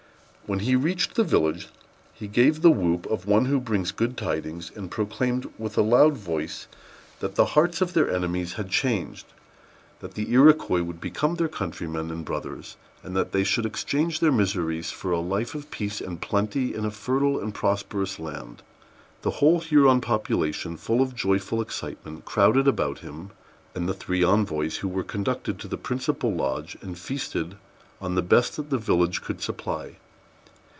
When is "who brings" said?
3.45-3.93